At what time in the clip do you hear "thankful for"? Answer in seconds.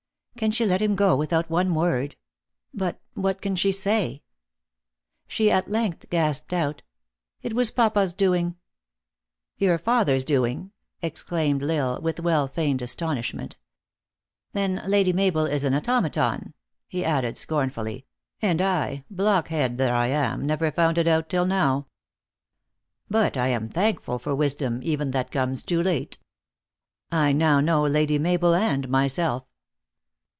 23.69-24.33